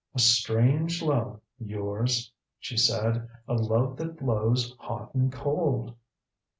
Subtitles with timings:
[0.15, 3.29] "A strange love yours," she said.
[3.47, 5.93] "A love that blows hot and cold."